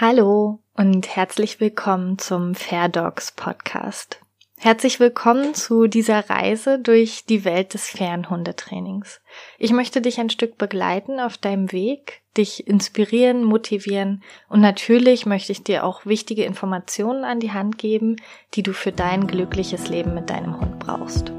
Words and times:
Hallo 0.00 0.60
und 0.76 1.16
herzlich 1.16 1.58
willkommen 1.58 2.18
zum 2.18 2.54
Fair 2.54 2.88
Dogs 2.88 3.32
Podcast. 3.32 4.20
Herzlich 4.56 5.00
willkommen 5.00 5.54
zu 5.54 5.88
dieser 5.88 6.30
Reise 6.30 6.78
durch 6.78 7.26
die 7.26 7.44
Welt 7.44 7.74
des 7.74 7.88
fairen 7.88 8.30
Hundetrainings. 8.30 9.20
Ich 9.58 9.72
möchte 9.72 10.00
dich 10.00 10.20
ein 10.20 10.30
Stück 10.30 10.56
begleiten 10.56 11.18
auf 11.18 11.36
deinem 11.36 11.72
Weg, 11.72 12.20
dich 12.36 12.68
inspirieren, 12.68 13.42
motivieren 13.42 14.22
und 14.48 14.60
natürlich 14.60 15.26
möchte 15.26 15.50
ich 15.50 15.64
dir 15.64 15.82
auch 15.82 16.06
wichtige 16.06 16.44
Informationen 16.44 17.24
an 17.24 17.40
die 17.40 17.50
Hand 17.50 17.76
geben, 17.76 18.22
die 18.54 18.62
du 18.62 18.74
für 18.74 18.92
dein 18.92 19.26
glückliches 19.26 19.88
Leben 19.88 20.14
mit 20.14 20.30
deinem 20.30 20.60
Hund 20.60 20.78
brauchst. 20.78 21.32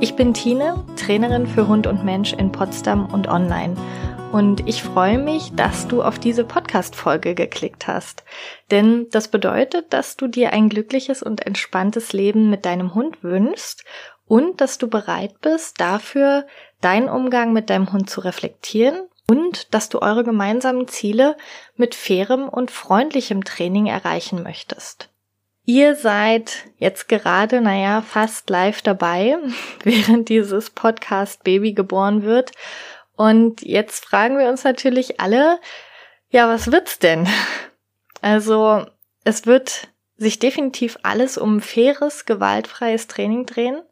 Ich 0.00 0.14
bin 0.14 0.32
Tine, 0.32 0.84
Trainerin 0.94 1.48
für 1.48 1.66
Hund 1.66 1.88
und 1.88 2.04
Mensch 2.04 2.32
in 2.32 2.52
Potsdam 2.52 3.12
und 3.12 3.26
online. 3.26 3.74
Und 4.30 4.68
ich 4.68 4.84
freue 4.84 5.18
mich, 5.18 5.50
dass 5.56 5.88
du 5.88 6.04
auf 6.04 6.20
diese 6.20 6.44
Podcast-Folge 6.44 7.34
geklickt 7.34 7.88
hast. 7.88 8.22
Denn 8.70 9.08
das 9.10 9.26
bedeutet, 9.26 9.92
dass 9.92 10.16
du 10.16 10.28
dir 10.28 10.52
ein 10.52 10.68
glückliches 10.68 11.20
und 11.20 11.44
entspanntes 11.44 12.12
Leben 12.12 12.48
mit 12.48 12.64
deinem 12.64 12.94
Hund 12.94 13.24
wünschst 13.24 13.84
und 14.28 14.60
dass 14.60 14.78
du 14.78 14.86
bereit 14.86 15.40
bist, 15.40 15.80
dafür 15.80 16.46
deinen 16.80 17.08
Umgang 17.08 17.52
mit 17.52 17.68
deinem 17.68 17.92
Hund 17.92 18.08
zu 18.08 18.20
reflektieren 18.20 19.00
und 19.28 19.74
dass 19.74 19.88
du 19.88 20.00
eure 20.00 20.22
gemeinsamen 20.22 20.86
Ziele 20.86 21.36
mit 21.76 21.96
fairem 21.96 22.48
und 22.48 22.70
freundlichem 22.70 23.42
Training 23.42 23.86
erreichen 23.86 24.44
möchtest. 24.44 25.07
Ihr 25.70 25.96
seid 25.96 26.64
jetzt 26.78 27.10
gerade, 27.10 27.60
naja, 27.60 28.00
fast 28.00 28.48
live 28.48 28.80
dabei, 28.80 29.36
während 29.84 30.30
dieses 30.30 30.70
Podcast 30.70 31.44
Baby 31.44 31.74
geboren 31.74 32.22
wird. 32.22 32.52
Und 33.16 33.60
jetzt 33.60 34.06
fragen 34.06 34.38
wir 34.38 34.48
uns 34.48 34.64
natürlich 34.64 35.20
alle, 35.20 35.60
ja, 36.30 36.48
was 36.48 36.72
wird's 36.72 37.00
denn? 37.00 37.28
Also, 38.22 38.86
es 39.24 39.44
wird 39.44 39.88
sich 40.16 40.38
definitiv 40.38 40.96
alles 41.02 41.36
um 41.36 41.60
faires, 41.60 42.24
gewaltfreies 42.24 43.06
Training 43.06 43.44
drehen, 43.44 43.82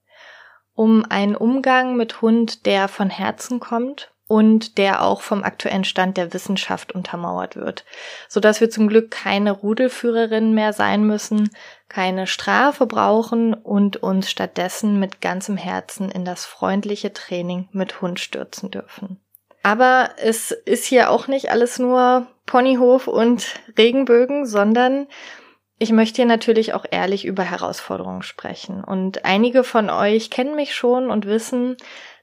um 0.72 1.05
einen 1.05 1.36
Umgang 1.36 1.94
mit 1.94 2.22
Hund, 2.22 2.64
der 2.64 2.88
von 2.88 3.11
Herzen 3.11 3.61
kommt 3.61 4.16
und 4.28 4.77
der 4.78 5.02
auch 5.02 5.20
vom 5.20 5.44
aktuellen 5.44 5.84
Stand 5.84 6.16
der 6.16 6.32
Wissenschaft 6.32 6.92
untermauert 6.92 7.56
wird, 7.56 7.84
so 8.28 8.41
dass 8.41 8.60
wir 8.60 8.70
zum 8.70 8.88
Glück 8.88 9.10
keine 9.10 9.52
Rudelführerinnen 9.52 10.52
mehr 10.52 10.72
sein 10.72 11.05
müssen, 11.05 11.50
keine 11.88 12.27
Strafe 12.27 12.86
brauchen 12.86 13.55
und 13.55 13.98
uns 13.98 14.30
stattdessen 14.30 14.98
mit 14.98 15.20
ganzem 15.20 15.56
Herzen 15.56 16.10
in 16.10 16.24
das 16.24 16.44
freundliche 16.44 17.12
Training 17.12 17.68
mit 17.72 18.00
Hund 18.00 18.18
stürzen 18.18 18.70
dürfen. 18.70 19.20
Aber 19.62 20.10
es 20.18 20.50
ist 20.50 20.84
hier 20.84 21.11
auch 21.11 21.27
nicht 21.28 21.50
alles 21.50 21.78
nur 21.78 22.27
Ponyhof 22.46 23.08
und 23.08 23.61
Regenbögen, 23.77 24.46
sondern 24.46 25.08
ich 25.78 25.92
möchte 25.92 26.16
hier 26.16 26.27
natürlich 26.27 26.72
auch 26.72 26.84
ehrlich 26.90 27.24
über 27.24 27.42
Herausforderungen 27.42 28.22
sprechen. 28.22 28.83
Und 28.83 29.24
einige 29.24 29.62
von 29.62 29.90
euch 29.90 30.30
kennen 30.30 30.56
mich 30.56 30.74
schon 30.74 31.11
und 31.11 31.27
wissen, 31.27 31.77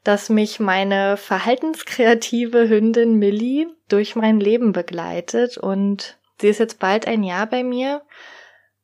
dass 0.03 0.29
mich 0.29 0.59
meine 0.59 1.17
verhaltenskreative 1.17 2.67
Hündin 2.67 3.17
Millie 3.17 3.67
durch 3.87 4.15
mein 4.15 4.39
Leben 4.39 4.71
begleitet 4.71 5.57
und 5.57 6.17
sie 6.41 6.49
ist 6.49 6.59
jetzt 6.59 6.79
bald 6.79 7.07
ein 7.07 7.23
Jahr 7.23 7.47
bei 7.47 7.63
mir 7.63 8.01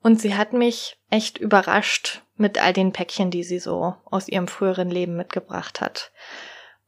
und 0.02 0.22
sie 0.22 0.36
hat 0.36 0.54
mich 0.54 0.98
echt 1.10 1.38
überrascht 1.38 2.24
mit 2.36 2.62
all 2.62 2.72
den 2.72 2.94
Päckchen, 2.94 3.32
die 3.32 3.44
sie 3.44 3.60
so 3.60 3.96
aus 4.06 4.30
ihrem 4.30 4.48
früheren 4.48 4.90
Leben 4.90 5.18
mitgebracht 5.18 5.82
hat. 5.82 6.12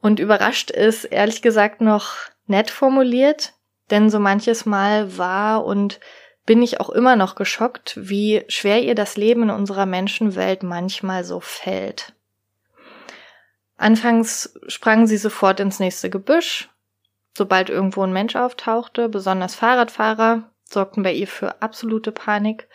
Und 0.00 0.18
überrascht 0.18 0.70
ist 0.70 1.04
ehrlich 1.04 1.42
gesagt 1.42 1.80
noch 1.80 2.14
nett 2.46 2.70
formuliert, 2.70 3.52
denn 3.90 4.08
so 4.08 4.18
manches 4.18 4.64
Mal 4.64 5.18
war 5.18 5.64
und 5.64 6.00
bin 6.46 6.62
ich 6.62 6.80
auch 6.80 6.90
immer 6.90 7.16
noch 7.16 7.34
geschockt, 7.34 7.96
wie 8.00 8.44
schwer 8.48 8.82
ihr 8.82 8.94
das 8.94 9.16
Leben 9.16 9.44
in 9.44 9.50
unserer 9.50 9.86
Menschenwelt 9.86 10.62
manchmal 10.62 11.22
so 11.22 11.38
fällt. 11.38 12.14
Anfangs 13.82 14.54
sprang 14.68 15.08
sie 15.08 15.16
sofort 15.16 15.58
ins 15.58 15.80
nächste 15.80 16.08
Gebüsch. 16.08 16.70
Sobald 17.36 17.68
irgendwo 17.68 18.02
ein 18.02 18.12
Mensch 18.12 18.36
auftauchte, 18.36 19.08
besonders 19.08 19.56
Fahrradfahrer, 19.56 20.44
sorgten 20.64 21.02
bei 21.02 21.12
ihr 21.12 21.26
für 21.26 21.60
absolute 21.62 22.12
Panik. 22.12 22.68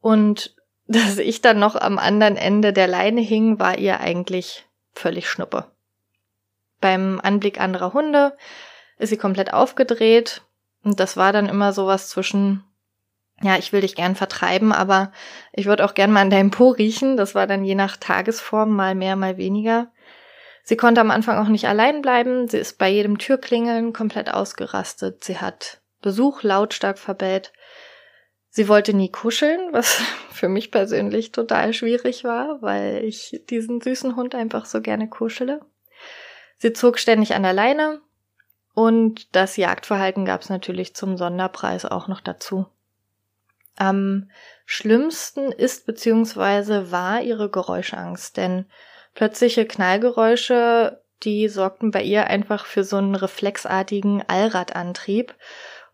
Und 0.00 0.54
dass 0.86 1.18
ich 1.18 1.40
dann 1.40 1.58
noch 1.58 1.74
am 1.74 1.98
anderen 1.98 2.36
Ende 2.36 2.72
der 2.72 2.86
Leine 2.86 3.20
hing, 3.20 3.58
war 3.58 3.78
ihr 3.78 3.98
eigentlich 4.00 4.66
völlig 4.92 5.28
schnuppe. 5.28 5.66
Beim 6.80 7.20
Anblick 7.20 7.60
anderer 7.60 7.92
Hunde 7.92 8.36
ist 8.98 9.10
sie 9.10 9.16
komplett 9.16 9.52
aufgedreht 9.52 10.42
und 10.84 11.00
das 11.00 11.16
war 11.16 11.32
dann 11.32 11.48
immer 11.48 11.72
sowas 11.72 12.08
zwischen 12.08 12.64
ja, 13.42 13.56
ich 13.56 13.72
will 13.72 13.80
dich 13.80 13.94
gern 13.94 14.16
vertreiben, 14.16 14.72
aber 14.72 15.12
ich 15.52 15.66
würde 15.66 15.84
auch 15.84 15.94
gern 15.94 16.12
mal 16.12 16.20
an 16.20 16.30
deinem 16.30 16.50
Po 16.50 16.68
riechen. 16.68 17.16
Das 17.16 17.34
war 17.34 17.46
dann 17.46 17.64
je 17.64 17.74
nach 17.74 17.96
Tagesform 17.96 18.70
mal 18.70 18.94
mehr, 18.94 19.16
mal 19.16 19.38
weniger. 19.38 19.88
Sie 20.62 20.76
konnte 20.76 21.00
am 21.00 21.10
Anfang 21.10 21.38
auch 21.38 21.48
nicht 21.48 21.66
allein 21.66 22.02
bleiben. 22.02 22.48
Sie 22.48 22.58
ist 22.58 22.78
bei 22.78 22.88
jedem 22.88 23.18
Türklingeln 23.18 23.92
komplett 23.92 24.32
ausgerastet. 24.32 25.24
Sie 25.24 25.38
hat 25.38 25.80
Besuch 26.02 26.42
lautstark 26.42 26.98
verbellt. 26.98 27.52
Sie 28.48 28.68
wollte 28.68 28.94
nie 28.94 29.10
kuscheln, 29.10 29.72
was 29.72 30.00
für 30.30 30.48
mich 30.48 30.70
persönlich 30.70 31.32
total 31.32 31.72
schwierig 31.72 32.24
war, 32.24 32.60
weil 32.62 33.04
ich 33.04 33.42
diesen 33.48 33.80
süßen 33.80 34.16
Hund 34.16 34.34
einfach 34.34 34.66
so 34.66 34.80
gerne 34.80 35.08
kuschele. 35.08 35.60
Sie 36.58 36.72
zog 36.72 36.98
ständig 36.98 37.34
an 37.34 37.42
der 37.42 37.52
Leine 37.52 38.00
und 38.74 39.34
das 39.34 39.56
Jagdverhalten 39.56 40.24
gab 40.24 40.42
es 40.42 40.48
natürlich 40.48 40.94
zum 40.94 41.16
Sonderpreis 41.16 41.84
auch 41.84 42.08
noch 42.08 42.20
dazu. 42.20 42.66
Am 43.76 44.30
schlimmsten 44.66 45.52
ist 45.52 45.86
bzw. 45.86 46.90
war 46.90 47.22
ihre 47.22 47.50
Geräuschangst, 47.50 48.36
denn 48.36 48.66
Plötzliche 49.14 49.66
Knallgeräusche, 49.66 51.02
die 51.22 51.48
sorgten 51.48 51.90
bei 51.90 52.02
ihr 52.02 52.28
einfach 52.28 52.66
für 52.66 52.84
so 52.84 52.96
einen 52.96 53.14
reflexartigen 53.14 54.22
Allradantrieb. 54.26 55.34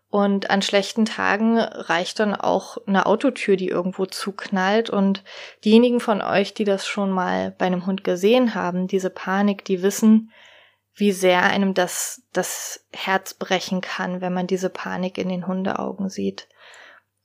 Und 0.09 0.49
an 0.49 0.61
schlechten 0.61 1.03
Tagen 1.03 1.59
reicht 1.59 2.19
dann 2.19 2.33
auch 2.33 2.77
eine 2.87 3.05
Autotür, 3.05 3.57
die 3.57 3.67
irgendwo 3.67 4.05
zuknallt. 4.05 4.89
Und 4.89 5.23
diejenigen 5.65 5.99
von 5.99 6.21
euch, 6.21 6.53
die 6.53 6.63
das 6.63 6.87
schon 6.87 7.11
mal 7.11 7.53
bei 7.57 7.65
einem 7.65 7.85
Hund 7.85 8.05
gesehen 8.05 8.55
haben, 8.55 8.87
diese 8.87 9.09
Panik, 9.09 9.65
die 9.65 9.81
wissen, 9.81 10.31
wie 10.95 11.11
sehr 11.11 11.43
einem 11.43 11.73
das, 11.73 12.23
das 12.33 12.85
Herz 12.93 13.33
brechen 13.33 13.81
kann, 13.81 14.21
wenn 14.21 14.33
man 14.33 14.47
diese 14.47 14.69
Panik 14.69 15.17
in 15.17 15.29
den 15.29 15.45
Hundeaugen 15.45 16.09
sieht. 16.09 16.47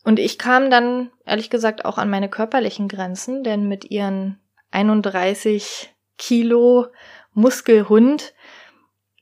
Und 0.05 0.19
ich 0.19 0.39
kam 0.39 0.69
dann, 0.69 1.11
ehrlich 1.25 1.49
gesagt, 1.49 1.85
auch 1.85 1.97
an 1.97 2.11
meine 2.11 2.29
körperlichen 2.29 2.89
Grenzen, 2.89 3.45
denn 3.45 3.69
mit 3.69 3.91
ihren 3.91 4.42
31 4.73 5.95
Kilo 6.19 6.87
Muskelhund. 7.33 8.35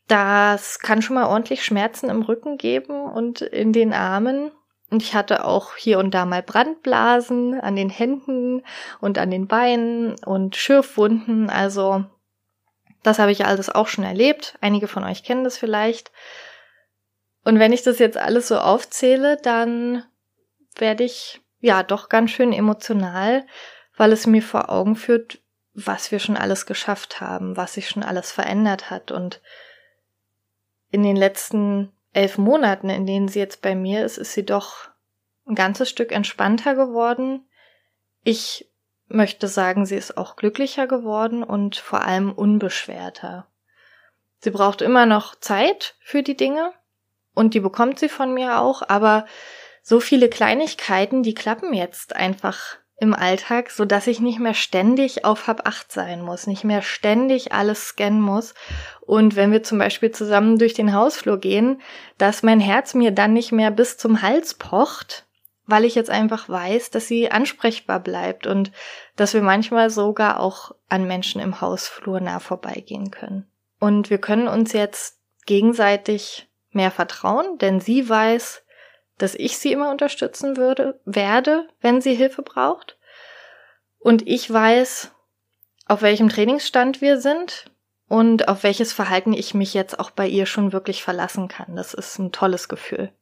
Das 0.09 0.81
kann 0.81 1.03
schon 1.03 1.15
mal 1.15 1.27
ordentlich 1.27 1.65
Schmerzen 1.65 2.11
im 2.11 2.23
Rücken 2.23 2.59
geben 2.59 3.05
und 3.05 3.43
in 3.43 3.73
den 3.73 3.93
Armen. 3.93 4.51
Und 4.91 5.03
ich 5.03 5.15
hatte 5.15 5.45
auch 5.45 5.77
hier 5.77 6.01
und 6.01 6.13
da 6.13 6.27
mal 6.27 6.43
Brandblasen 6.43 7.61
an 7.61 7.77
den 7.77 7.91
Händen 7.91 8.65
und 9.01 9.19
an 9.19 9.31
den 9.31 9.47
Beinen 9.47 10.17
und 10.25 10.57
Schürfwunden. 10.57 11.49
Also 11.49 12.05
das 13.03 13.21
habe 13.21 13.31
ich 13.31 13.47
alles 13.47 13.71
auch 13.71 13.87
schon 13.87 14.05
erlebt. 14.05 14.59
Einige 14.61 14.89
von 14.89 15.05
euch 15.05 15.23
kennen 15.23 15.45
das 15.45 15.57
vielleicht. 15.57 16.11
Und 17.45 17.59
wenn 17.59 17.73
ich 17.73 17.83
das 17.83 17.99
jetzt 17.99 18.17
alles 18.17 18.49
so 18.49 18.59
aufzähle, 18.59 19.39
dann 19.41 20.05
werde 20.77 21.05
ich 21.05 21.41
ja 21.61 21.83
doch 21.83 22.09
ganz 22.09 22.33
schön 22.33 22.53
emotional, 22.53 23.47
weil 24.01 24.13
es 24.13 24.27
mir 24.27 24.43
vor 24.43 24.71
Augen 24.71 24.97
führt, 24.97 25.43
was 25.75 26.11
wir 26.11 26.21
schon 26.21 26.39
alles 26.39 26.65
geschafft 26.65 27.21
haben, 27.21 27.59
was 27.59 27.75
sich 27.75 27.87
schon 27.87 28.03
alles 28.03 28.33
verändert 28.33 28.89
hat. 28.89 29.11
Und 29.11 29.43
in 30.91 31.03
den 31.03 31.17
letzten 31.17 31.93
elf 32.15 32.39
Monaten, 32.39 32.89
in 32.89 33.05
denen 33.05 33.29
sie 33.29 33.41
jetzt 33.41 33.61
bei 33.61 33.75
mir 33.75 34.03
ist, 34.03 34.17
ist 34.17 34.33
sie 34.33 34.47
doch 34.47 34.89
ein 35.47 35.55
ganzes 35.55 35.91
Stück 35.91 36.13
entspannter 36.13 36.75
geworden. 36.75 37.47
Ich 38.25 38.71
möchte 39.09 39.49
sagen, 39.49 39.85
sie 39.85 39.97
ist 39.97 40.17
auch 40.17 40.37
glücklicher 40.37 40.87
geworden 40.87 41.43
und 41.43 41.77
vor 41.77 42.01
allem 42.01 42.33
unbeschwerter. 42.33 43.49
Sie 44.39 44.51
braucht 44.51 44.81
immer 44.81 45.05
noch 45.05 45.35
Zeit 45.35 45.97
für 46.01 46.23
die 46.23 46.39
Dinge 46.39 46.73
und 47.35 47.53
die 47.53 47.61
bekommt 47.61 47.99
sie 47.99 48.09
von 48.09 48.33
mir 48.33 48.61
auch, 48.61 48.81
aber 48.81 49.27
so 49.83 50.01
viele 50.01 50.31
Kleinigkeiten, 50.31 51.23
die 51.23 51.35
klappen 51.35 51.75
jetzt 51.75 52.17
einfach 52.17 52.80
im 53.01 53.15
Alltag, 53.15 53.71
so 53.71 53.87
dass 53.87 54.07
ich 54.07 54.21
nicht 54.21 54.39
mehr 54.39 54.53
ständig 54.53 55.25
auf 55.25 55.47
Hab 55.47 55.67
acht 55.67 55.91
sein 55.91 56.21
muss, 56.21 56.47
nicht 56.47 56.65
mehr 56.65 56.83
ständig 56.83 57.53
alles 57.53 57.89
scannen 57.89 58.21
muss. 58.21 58.55
Und 59.01 59.37
wenn 59.37 59.53
wir 59.53 59.63
zum 59.63 59.79
Beispiel 59.79 60.11
zusammen 60.11 60.59
durch 60.59 60.75
den 60.75 60.93
Hausflur 60.93 61.39
gehen, 61.39 61.81
dass 62.19 62.43
mein 62.43 62.61
Herz 62.61 62.93
mir 62.93 63.11
dann 63.11 63.33
nicht 63.33 63.53
mehr 63.53 63.71
bis 63.71 63.97
zum 63.97 64.21
Hals 64.21 64.55
pocht, 64.55 65.27
weil 65.65 65.85
ich 65.85 65.95
jetzt 65.95 66.11
einfach 66.11 66.49
weiß, 66.49 66.91
dass 66.91 67.09
sie 67.09 67.31
ansprechbar 67.31 68.01
bleibt 68.01 68.47
und 68.47 68.71
dass 69.17 69.33
wir 69.33 69.43
manchmal 69.43 69.89
sogar 69.89 70.39
auch 70.39 70.73
an 70.91 71.07
Menschen 71.07 71.41
im 71.41 71.61
Hausflur 71.61 72.21
nah 72.21 72.39
vorbeigehen 72.39 73.11
können. 73.11 73.47
Und 73.79 74.11
wir 74.11 74.19
können 74.19 74.47
uns 74.47 74.75
jetzt 74.75 75.19
gegenseitig 75.47 76.49
mehr 76.71 76.91
vertrauen, 76.91 77.57
denn 77.59 77.81
sie 77.81 78.09
weiß, 78.09 78.63
dass 79.23 79.35
ich 79.35 79.59
sie 79.59 79.73
immer 79.73 79.91
unterstützen 79.91 80.57
würde, 80.57 81.01
werde, 81.05 81.69
wenn 81.81 82.01
sie 82.01 82.15
Hilfe 82.15 82.43
braucht. 82.43 82.99
Und 83.99 84.27
ich 84.27 84.51
weiß, 84.51 85.13
auf 85.87 86.03
welchem 86.03 86.29
Trainingsstand 86.29 87.01
wir 87.01 87.21
sind 87.21 87.71
und 88.09 88.49
auf 88.49 88.63
welches 88.63 88.93
Verhalten 88.93 89.33
ich 89.33 89.55
mich 89.55 89.75
jetzt 89.75 89.99
auch 90.01 90.11
bei 90.11 90.27
ihr 90.27 90.47
schon 90.47 90.73
wirklich 90.73 91.03
verlassen 91.03 91.49
kann. 91.49 91.77
Das 91.77 91.95
ist 91.95 92.19
ein 92.19 92.33
tolles 92.33 92.69
Gefühl. 92.69 93.13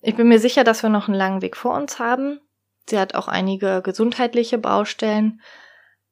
Ich 0.00 0.16
bin 0.16 0.28
mir 0.28 0.38
sicher, 0.38 0.64
dass 0.64 0.82
wir 0.82 0.90
noch 0.90 1.08
einen 1.08 1.16
langen 1.16 1.42
Weg 1.42 1.56
vor 1.56 1.74
uns 1.74 1.98
haben. 1.98 2.40
Sie 2.88 2.98
hat 2.98 3.14
auch 3.14 3.28
einige 3.28 3.82
gesundheitliche 3.82 4.56
Baustellen, 4.56 5.42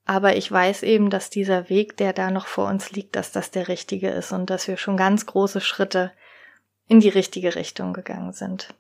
aber 0.05 0.37
ich 0.37 0.51
weiß 0.51 0.83
eben, 0.83 1.11
dass 1.11 1.31
dieser 1.31 1.69
Weg, 1.69 1.97
der 1.97 2.13
da 2.13 2.31
noch 2.31 2.47
vor 2.47 2.69
uns 2.69 2.93
liegt, 2.93 3.17
dass 3.17 3.33
das 3.33 3.51
der 3.51 3.69
richtige 3.69 4.11
ist 4.11 4.33
und 4.33 4.51
dass 4.51 4.69
wir 4.69 4.77
schon 4.77 4.97
ganz 4.97 5.27
große 5.27 5.61
Schritte 5.61 6.13
in 6.87 7.01
die 7.01 7.09
richtige 7.09 7.55
Richtung 7.55 7.93
gegangen 7.93 8.33
sind. 8.33 8.75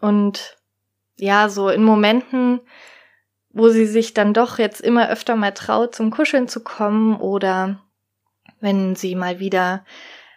Und 0.00 0.56
ja, 1.16 1.48
so 1.48 1.68
in 1.68 1.82
Momenten, 1.82 2.60
wo 3.50 3.68
sie 3.68 3.86
sich 3.86 4.14
dann 4.14 4.34
doch 4.34 4.58
jetzt 4.58 4.80
immer 4.80 5.08
öfter 5.10 5.36
mal 5.36 5.52
traut, 5.52 5.94
zum 5.94 6.10
Kuscheln 6.10 6.48
zu 6.48 6.62
kommen 6.62 7.16
oder 7.16 7.82
wenn 8.60 8.94
sie 8.94 9.14
mal 9.14 9.40
wieder 9.40 9.84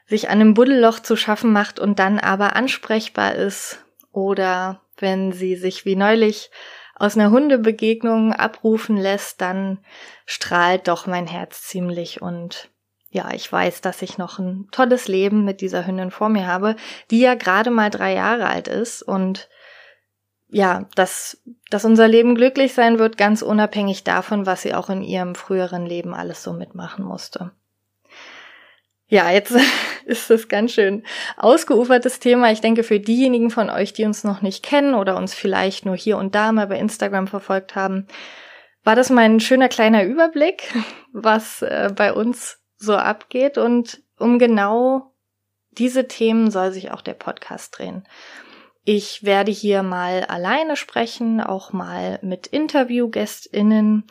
sich 0.08 0.30
an 0.30 0.42
einem 0.42 0.54
Buddelloch 0.54 1.00
zu 1.00 1.16
schaffen 1.16 1.54
macht 1.54 1.80
und 1.80 2.00
dann 2.00 2.19
aber 2.19 2.56
ansprechbar 2.56 3.36
ist 3.36 3.86
oder 4.12 4.81
wenn 4.98 5.31
sie 5.31 5.56
sich 5.56 5.86
wie 5.86 5.96
neulich 5.96 6.52
aus 6.96 7.18
einer 7.18 7.31
Hundebegegnung 7.31 8.34
abrufen 8.34 8.98
lässt, 8.98 9.42
dann 9.42 9.80
strahlt 10.25 10.88
doch 10.88 11.08
mein 11.08 11.28
Herz 11.28 11.63
ziemlich 11.63 12.22
und 12.22 12.71
ja, 13.12 13.31
ich 13.34 13.52
weiß, 13.52 13.81
dass 13.81 14.02
ich 14.02 14.18
noch 14.18 14.40
ein 14.40 14.69
tolles 14.72 15.10
Leben 15.10 15.44
mit 15.44 15.60
dieser 15.60 15.86
Hündin 15.86 16.12
vor 16.12 16.30
mir 16.30 16.48
habe, 16.48 16.78
die 17.12 17.19
ja 17.19 17.36
gerade 17.36 17.69
mal 17.69 17.90
drei 17.90 18.13
Jahre 18.13 18.48
alt 18.48 18.69
ist 18.69 19.04
und 19.04 19.50
ja, 20.48 20.86
dass, 20.96 21.42
dass 21.69 21.86
unser 21.86 22.08
Leben 22.08 22.36
glücklich 22.36 22.74
sein 22.74 23.00
wird, 23.00 23.18
ganz 23.18 23.42
unabhängig 23.42 24.04
davon, 24.04 24.46
was 24.46 24.62
sie 24.62 24.74
auch 24.74 24.90
in 24.90 25.02
ihrem 25.02 25.36
früheren 25.36 25.86
Leben 25.86 26.13
alles 26.13 26.44
so 26.44 26.54
mitmachen 26.54 27.06
musste. 27.06 27.52
Ja, 29.08 29.30
jetzt 29.30 29.54
ist 30.06 30.31
es 30.31 30.48
ganz 30.48 30.72
schön 30.72 31.04
ausgeufertes 31.36 32.19
Thema. 32.19 32.52
Ich 32.52 32.62
denke, 32.62 32.84
für 32.84 33.00
diejenigen 33.00 33.50
von 33.50 33.69
euch, 33.69 33.92
die 33.92 34.06
uns 34.06 34.24
noch 34.24 34.42
nicht 34.42 34.63
kennen 34.63 34.94
oder 34.94 35.18
uns 35.18 35.34
vielleicht 35.34 35.86
nur 35.86 35.98
hier 35.98 36.18
und 36.18 36.34
da 36.34 36.54
mal 36.54 36.68
bei 36.68 36.80
Instagram 36.80 37.28
verfolgt 37.28 37.75
haben, 37.75 38.08
war 38.86 38.96
das 38.96 39.10
mein 39.10 39.42
schöner 39.42 39.68
kleiner 39.68 40.06
Überblick, 40.06 40.74
was 41.12 41.62
äh, 41.62 41.92
bei 41.94 42.13
uns 42.13 42.61
so 42.81 42.95
abgeht. 42.95 43.57
Und 43.57 44.01
um 44.18 44.39
genau 44.39 45.13
diese 45.72 46.07
Themen 46.07 46.51
soll 46.51 46.72
sich 46.72 46.92
auch 46.92 47.01
der 47.01 47.13
Podcast 47.13 47.78
drehen. 47.78 48.04
Ich 48.83 49.24
werde 49.24 49.51
hier 49.51 49.83
mal 49.83 50.24
alleine 50.25 50.75
sprechen, 50.75 51.39
auch 51.39 51.72
mal 51.72 52.18
mit 52.24 52.48
Interviewgästinnen. 52.48 54.06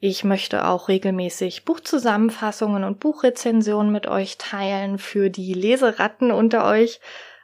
Ich 0.00 0.24
möchte 0.24 0.66
auch 0.66 0.88
regelmäßig 0.88 1.64
Buchzusammenfassungen 1.64 2.84
und 2.84 3.00
Buchrezensionen 3.00 3.92
mit 3.92 4.06
euch 4.06 4.38
teilen 4.38 4.98
für 4.98 5.28
die 5.28 5.52
Leseratten 5.52 6.30
unter 6.30 6.66
euch, 6.66 7.00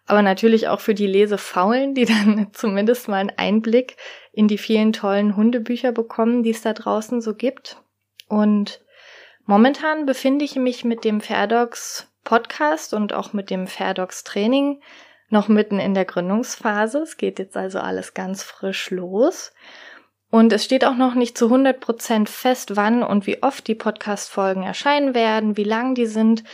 aber 0.07 0.23
natürlich 0.23 0.69
auch 0.69 0.81
für 0.81 0.95
die 0.95 1.07
Lesefaulen, 1.07 1.95
die 1.95 2.05
dann 2.07 2.49
zumindest 2.53 3.09
mal 3.09 3.19
einen 3.19 3.33
Einblick 3.37 3.97
in 4.33 4.49
die 4.49 4.59
vielen 4.59 4.95
tollen 4.95 5.37
Hundebücher 5.37 5.93
bekommen, 5.93 6.43
die 6.43 6.51
es 6.51 6.63
da 6.63 6.73
draußen 6.73 7.21
so 7.21 7.35
gibt. 7.35 7.77
Und 8.27 8.81
momentan 9.47 10.07
befinde 10.07 10.45
ich 10.45 10.57
mich 10.57 10.85
mit 10.85 11.05
dem 11.05 11.21
Fairdogs 11.21 12.09
Podcast 12.25 12.95
und 12.95 13.13
auch 13.13 13.33
mit 13.33 13.51
dem 13.51 13.67
Fairdogs 13.67 14.25
Training 14.25 14.81
noch 15.31 15.49
mitten 15.49 15.79
in 15.79 15.95
der 15.95 16.05
Gründungsphase. 16.05 16.99
Es 16.99 17.17
geht 17.17 17.39
jetzt 17.39 17.57
also 17.57 17.79
alles 17.79 18.15
ganz 18.15 18.43
frisch 18.43 18.91
los. 18.91 19.53
Und 20.31 20.53
es 20.53 20.65
steht 20.65 20.85
auch 20.85 20.95
noch 20.95 21.15
nicht 21.15 21.37
zu 21.37 21.47
100 21.47 21.81
Prozent 21.81 22.29
fest, 22.29 22.77
wann 22.77 23.03
und 23.03 23.27
wie 23.27 23.43
oft 23.43 23.67
die 23.67 23.75
Podcast-Folgen 23.75 24.63
erscheinen 24.63 25.15
werden, 25.15 25.57
wie 25.57 25.65
lang 25.65 25.95
die 25.95 26.07
sind. 26.07 26.45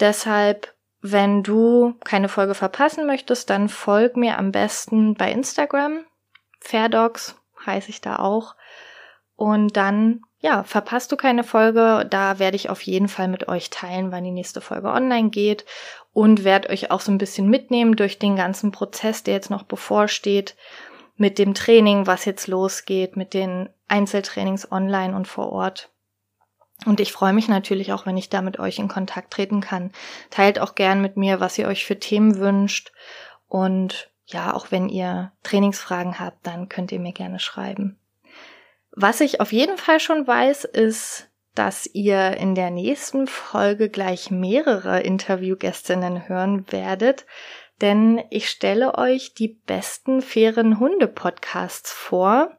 Deshalb, 0.00 0.74
wenn 1.00 1.42
du 1.42 1.94
keine 2.04 2.28
Folge 2.28 2.54
verpassen 2.54 3.06
möchtest, 3.06 3.50
dann 3.50 3.68
folg 3.68 4.16
mir 4.16 4.36
am 4.38 4.50
besten 4.50 5.14
bei 5.14 5.30
Instagram. 5.30 6.04
Fairdogs 6.60 7.36
heiße 7.64 7.90
ich 7.90 8.00
da 8.00 8.18
auch. 8.18 8.56
Und 9.36 9.76
dann, 9.76 10.22
ja, 10.40 10.64
verpasst 10.64 11.12
du 11.12 11.16
keine 11.16 11.44
Folge. 11.44 12.06
Da 12.08 12.38
werde 12.38 12.56
ich 12.56 12.70
auf 12.70 12.80
jeden 12.82 13.08
Fall 13.08 13.28
mit 13.28 13.48
euch 13.48 13.68
teilen, 13.70 14.10
wann 14.10 14.24
die 14.24 14.30
nächste 14.30 14.60
Folge 14.60 14.88
online 14.88 15.28
geht 15.28 15.66
und 16.12 16.44
werde 16.44 16.70
euch 16.70 16.90
auch 16.90 17.00
so 17.00 17.12
ein 17.12 17.18
bisschen 17.18 17.48
mitnehmen 17.48 17.94
durch 17.94 18.18
den 18.18 18.36
ganzen 18.36 18.72
Prozess, 18.72 19.22
der 19.22 19.34
jetzt 19.34 19.50
noch 19.50 19.64
bevorsteht, 19.64 20.56
mit 21.16 21.38
dem 21.38 21.52
Training, 21.52 22.06
was 22.06 22.24
jetzt 22.24 22.46
losgeht, 22.46 23.16
mit 23.16 23.34
den 23.34 23.68
Einzeltrainings 23.88 24.72
online 24.72 25.14
und 25.14 25.28
vor 25.28 25.52
Ort. 25.52 25.90
Und 26.86 26.98
ich 26.98 27.12
freue 27.12 27.34
mich 27.34 27.46
natürlich 27.46 27.92
auch, 27.92 28.06
wenn 28.06 28.16
ich 28.16 28.30
da 28.30 28.40
mit 28.40 28.58
euch 28.58 28.78
in 28.78 28.88
Kontakt 28.88 29.34
treten 29.34 29.60
kann. 29.60 29.92
Teilt 30.30 30.58
auch 30.58 30.74
gern 30.74 31.02
mit 31.02 31.18
mir, 31.18 31.38
was 31.38 31.58
ihr 31.58 31.68
euch 31.68 31.84
für 31.84 31.98
Themen 31.98 32.38
wünscht. 32.38 32.92
Und 33.46 34.10
ja, 34.24 34.54
auch 34.54 34.70
wenn 34.70 34.88
ihr 34.88 35.32
Trainingsfragen 35.42 36.18
habt, 36.18 36.46
dann 36.46 36.70
könnt 36.70 36.90
ihr 36.92 37.00
mir 37.00 37.12
gerne 37.12 37.38
schreiben. 37.38 37.99
Was 39.02 39.22
ich 39.22 39.40
auf 39.40 39.50
jeden 39.50 39.78
Fall 39.78 39.98
schon 39.98 40.26
weiß, 40.26 40.64
ist, 40.64 41.30
dass 41.54 41.86
ihr 41.86 42.36
in 42.36 42.54
der 42.54 42.70
nächsten 42.70 43.26
Folge 43.26 43.88
gleich 43.88 44.30
mehrere 44.30 45.00
Interviewgästinnen 45.00 46.28
hören 46.28 46.70
werdet, 46.70 47.24
denn 47.80 48.22
ich 48.28 48.50
stelle 48.50 48.98
euch 48.98 49.32
die 49.32 49.58
besten 49.64 50.20
fairen 50.20 50.78
Hunde-Podcasts 50.78 51.90
vor 51.90 52.50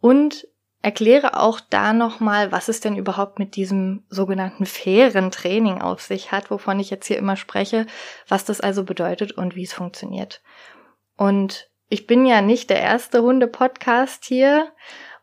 und 0.00 0.48
erkläre 0.82 1.38
auch 1.38 1.60
da 1.60 1.92
nochmal, 1.92 2.50
was 2.50 2.66
es 2.66 2.80
denn 2.80 2.96
überhaupt 2.96 3.38
mit 3.38 3.54
diesem 3.54 4.04
sogenannten 4.08 4.66
fairen 4.66 5.30
Training 5.30 5.82
auf 5.82 6.02
sich 6.02 6.32
hat, 6.32 6.50
wovon 6.50 6.80
ich 6.80 6.90
jetzt 6.90 7.06
hier 7.06 7.16
immer 7.16 7.36
spreche, 7.36 7.86
was 8.26 8.44
das 8.44 8.60
also 8.60 8.82
bedeutet 8.82 9.30
und 9.30 9.54
wie 9.54 9.62
es 9.62 9.72
funktioniert. 9.72 10.42
Und 11.16 11.70
ich 11.88 12.08
bin 12.08 12.26
ja 12.26 12.42
nicht 12.42 12.70
der 12.70 12.80
erste 12.80 13.22
Hunde-Podcast 13.22 14.24
hier 14.24 14.72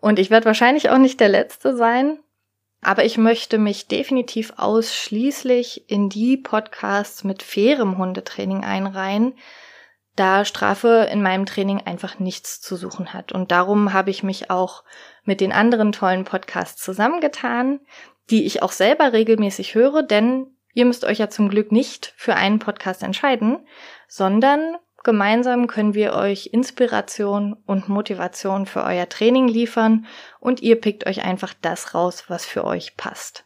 und 0.03 0.19
ich 0.19 0.29
werde 0.29 0.47
wahrscheinlich 0.47 0.89
auch 0.89 0.97
nicht 0.97 1.21
der 1.21 1.29
letzte 1.29 1.77
sein. 1.77 2.19
Aber 2.81 3.05
ich 3.05 3.17
möchte 3.17 3.57
mich 3.57 3.87
definitiv 3.87 4.51
ausschließlich 4.57 5.89
in 5.89 6.09
die 6.09 6.35
Podcasts 6.35 7.23
mit 7.23 7.41
fairem 7.41 7.97
Hundetraining 7.97 8.65
einreihen, 8.65 9.33
da 10.17 10.43
Strafe 10.43 11.07
in 11.09 11.21
meinem 11.21 11.45
Training 11.45 11.83
einfach 11.85 12.19
nichts 12.19 12.59
zu 12.59 12.75
suchen 12.75 13.13
hat. 13.13 13.31
Und 13.31 13.51
darum 13.51 13.93
habe 13.93 14.09
ich 14.09 14.23
mich 14.23 14.49
auch 14.49 14.83
mit 15.23 15.39
den 15.39 15.53
anderen 15.53 15.93
tollen 15.93 16.25
Podcasts 16.25 16.83
zusammengetan, 16.83 17.79
die 18.29 18.45
ich 18.45 18.61
auch 18.61 18.73
selber 18.73 19.13
regelmäßig 19.13 19.73
höre, 19.73 20.03
denn 20.03 20.47
ihr 20.73 20.83
müsst 20.83 21.05
euch 21.05 21.19
ja 21.19 21.29
zum 21.29 21.47
Glück 21.47 21.71
nicht 21.71 22.13
für 22.17 22.35
einen 22.35 22.59
Podcast 22.59 23.03
entscheiden, 23.03 23.65
sondern 24.09 24.75
Gemeinsam 25.03 25.67
können 25.67 25.93
wir 25.93 26.13
euch 26.13 26.47
Inspiration 26.53 27.57
und 27.65 27.89
Motivation 27.89 28.65
für 28.65 28.83
euer 28.83 29.09
Training 29.09 29.49
liefern 29.49 30.05
und 30.39 30.61
ihr 30.61 30.79
pickt 30.79 31.05
euch 31.05 31.25
einfach 31.25 31.53
das 31.61 31.93
raus, 31.93 32.25
was 32.29 32.45
für 32.45 32.63
euch 32.63 32.95
passt. 32.95 33.43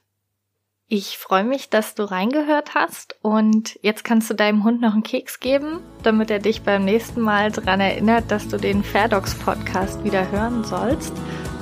Ich 0.89 1.17
freue 1.17 1.43
mich, 1.43 1.69
dass 1.69 1.95
du 1.95 2.03
reingehört 2.03 2.75
hast 2.75 3.17
und 3.21 3.77
jetzt 3.81 4.05
kannst 4.05 4.29
du 4.29 4.35
deinem 4.35 4.63
Hund 4.63 4.79
noch 4.79 4.93
einen 4.93 5.03
Keks 5.03 5.41
geben, 5.41 5.81
damit 6.03 6.31
er 6.31 6.39
dich 6.39 6.61
beim 6.61 6.85
nächsten 6.85 7.19
Mal 7.19 7.51
daran 7.51 7.81
erinnert, 7.81 8.31
dass 8.31 8.47
du 8.47 8.57
den 8.57 8.83
Fairdogs 8.83 9.35
Podcast 9.35 10.01
wieder 10.05 10.31
hören 10.31 10.63
sollst. 10.63 11.11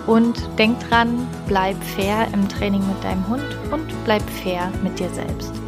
Und 0.05 0.47
denk 0.59 0.79
dran, 0.89 1.27
bleib 1.47 1.81
fair 1.83 2.27
im 2.33 2.47
Training 2.47 2.85
mit 2.87 3.03
deinem 3.03 3.27
Hund 3.27 3.57
und 3.71 3.87
bleib 4.03 4.21
fair 4.29 4.71
mit 4.83 4.99
dir 4.99 5.09
selbst. 5.09 5.64